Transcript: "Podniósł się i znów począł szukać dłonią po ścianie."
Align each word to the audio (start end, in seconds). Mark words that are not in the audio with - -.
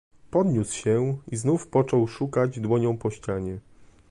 "Podniósł 0.31 0.73
się 0.75 1.17
i 1.31 1.35
znów 1.37 1.67
począł 1.67 2.07
szukać 2.07 2.59
dłonią 2.59 2.97
po 2.97 3.11
ścianie." 3.11 3.59